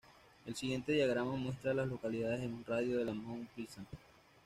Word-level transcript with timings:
El 0.47 0.55
siguiente 0.55 0.93
diagrama 0.93 1.35
muestra 1.35 1.69
a 1.69 1.73
las 1.75 1.87
localidades 1.87 2.41
en 2.41 2.55
un 2.55 2.65
radio 2.65 2.97
de 2.97 3.05
de 3.05 3.13
Mount 3.13 3.47
Pleasant. 3.51 3.87